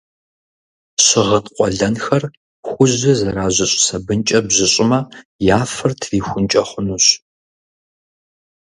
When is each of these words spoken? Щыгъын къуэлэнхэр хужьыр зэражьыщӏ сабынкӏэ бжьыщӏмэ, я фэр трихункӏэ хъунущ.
Щыгъын 1.03 1.45
къуэлэнхэр 1.55 2.23
хужьыр 2.67 3.17
зэражьыщӏ 3.19 3.77
сабынкӏэ 3.85 4.39
бжьыщӏмэ, 4.45 4.99
я 5.57 5.59
фэр 5.73 5.91
трихункӏэ 6.01 6.61
хъунущ. 6.69 7.05